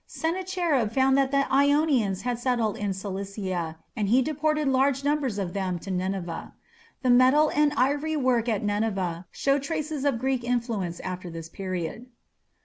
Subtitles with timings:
[0.07, 5.77] Sennacherib found that Ionians had settled in Cilicia, and he deported large numbers of them
[5.77, 6.55] to Nineveh.
[7.03, 12.07] The metal and ivory work at Nineveh show traces of Greek influence after this period.